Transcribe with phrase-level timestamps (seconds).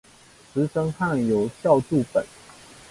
[0.55, 2.25] 石声汉有校注本。